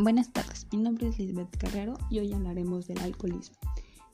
[0.00, 3.56] Buenas tardes, mi nombre es Lisbeth Carrero y hoy hablaremos del alcoholismo.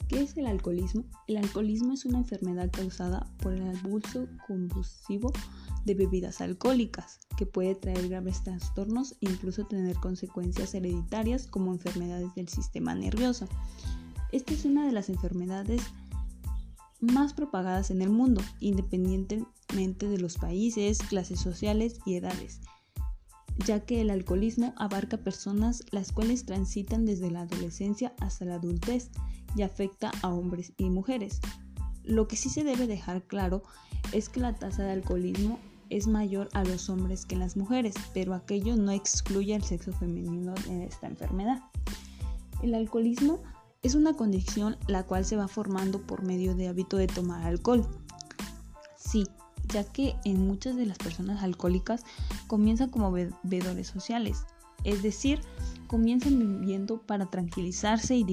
[0.09, 1.05] ¿Qué es el alcoholismo?
[1.27, 5.31] El alcoholismo es una enfermedad causada por el abuso compulsivo
[5.85, 12.35] de bebidas alcohólicas, que puede traer graves trastornos e incluso tener consecuencias hereditarias como enfermedades
[12.35, 13.47] del sistema nervioso.
[14.33, 15.83] Esta es una de las enfermedades
[16.99, 22.63] más propagadas en el mundo, independientemente de los países, clases sociales y edades
[23.59, 29.11] ya que el alcoholismo abarca personas las cuales transitan desde la adolescencia hasta la adultez
[29.57, 31.41] y afecta a hombres y mujeres.
[32.03, 33.63] Lo que sí se debe dejar claro
[34.13, 35.59] es que la tasa de alcoholismo
[35.91, 39.93] es mayor a los hombres que en las mujeres, pero aquello no excluye al sexo
[39.93, 41.63] femenino en esta enfermedad.
[42.63, 43.43] El alcoholismo
[43.83, 47.87] es una condición la cual se va formando por medio de hábito de tomar alcohol.
[49.75, 52.05] Ya que en muchas de las personas alcohólicas
[52.47, 54.47] comienzan como bebedores sociales,
[54.85, 55.41] es decir,
[55.89, 58.25] comienzan bebiendo para tranquilizarse y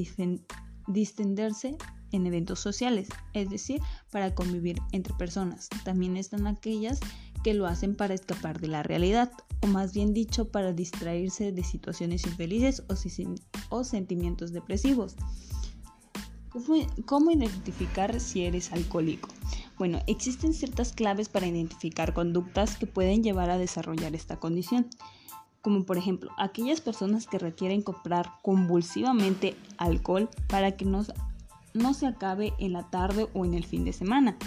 [0.87, 1.77] distenderse
[2.11, 5.67] en eventos sociales, es decir, para convivir entre personas.
[5.83, 6.99] También están aquellas
[7.43, 11.63] que lo hacen para escapar de la realidad, o más bien dicho, para distraerse de
[11.63, 12.83] situaciones infelices
[13.69, 15.15] o, sentimientos depresivos.
[17.05, 19.29] ¿Cómo identificar si eres alcohólico?
[19.81, 24.85] Bueno, existen ciertas claves para identificar conductas que pueden llevar a desarrollar esta condición,
[25.63, 31.03] como por ejemplo aquellas personas que requieren comprar convulsivamente alcohol para que no,
[31.73, 34.37] no se acabe en la tarde o en el fin de semana.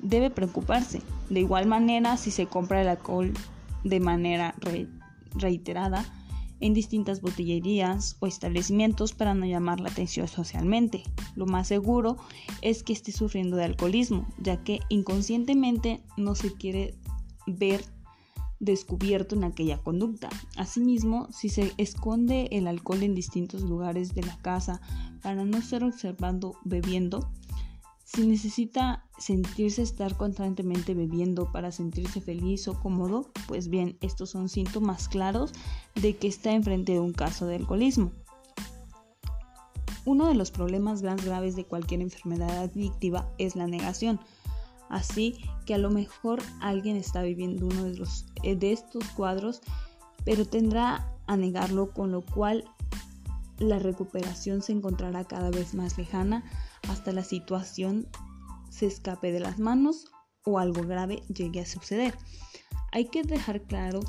[0.00, 1.00] Debe preocuparse.
[1.30, 3.32] De igual manera, si se compra el alcohol
[3.84, 4.54] de manera
[5.34, 6.04] reiterada,
[6.60, 11.02] en distintas botillerías o establecimientos para no llamar la atención socialmente.
[11.34, 12.16] Lo más seguro
[12.62, 16.94] es que esté sufriendo de alcoholismo, ya que inconscientemente no se quiere
[17.46, 17.84] ver
[18.60, 20.28] descubierto en aquella conducta.
[20.56, 24.80] Asimismo, si se esconde el alcohol en distintos lugares de la casa
[25.22, 27.30] para no ser observado bebiendo,
[28.04, 34.48] si necesita sentirse estar constantemente bebiendo para sentirse feliz o cómodo, pues bien, estos son
[34.48, 35.52] síntomas claros
[35.94, 38.10] de que está enfrente de un caso de alcoholismo.
[40.04, 44.20] Uno de los problemas más graves de cualquier enfermedad adictiva es la negación.
[44.90, 48.04] Así que a lo mejor alguien está viviendo uno de,
[48.42, 49.62] eh, de estos cuadros,
[50.24, 52.64] pero tendrá a negarlo, con lo cual
[53.58, 56.44] la recuperación se encontrará cada vez más lejana
[56.88, 58.06] hasta la situación
[58.74, 60.06] se escape de las manos
[60.44, 62.14] o algo grave llegue a suceder.
[62.92, 64.00] Hay que dejar claro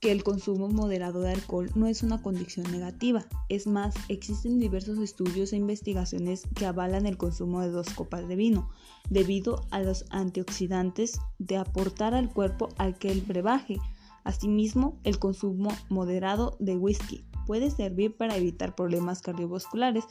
[0.00, 3.24] que el consumo moderado de alcohol no es una condición negativa.
[3.48, 8.36] Es más, existen diversos estudios e investigaciones que avalan el consumo de dos copas de
[8.36, 8.68] vino,
[9.08, 13.78] debido a los antioxidantes de aportar al cuerpo aquel brebaje.
[14.24, 20.04] Asimismo, el consumo moderado de whisky puede servir para evitar problemas cardiovasculares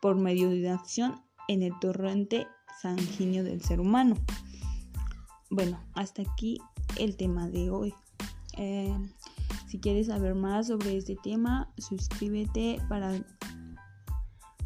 [0.00, 2.46] por medio de una acción en el torrente
[2.80, 4.16] sanguíneo del ser humano.
[5.50, 6.60] Bueno, hasta aquí
[6.98, 7.94] el tema de hoy.
[8.56, 8.94] Eh,
[9.68, 13.12] si quieres saber más sobre este tema, suscríbete para,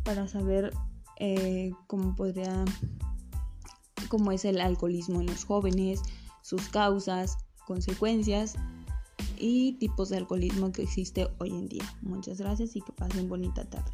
[0.04, 0.72] para saber
[1.18, 2.64] eh, cómo podría,
[4.08, 6.00] cómo es el alcoholismo en los jóvenes,
[6.42, 8.54] sus causas, consecuencias
[9.38, 11.84] y tipos de alcoholismo que existe hoy en día.
[12.00, 13.92] Muchas gracias y que pasen bonita tarde.